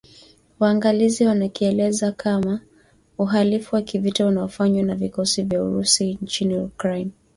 [0.59, 2.61] waangalizi wanakielezea kama
[3.17, 7.11] uhalifu wa kivita unaofanywa na vikosi vya Urusi nchini Ukraine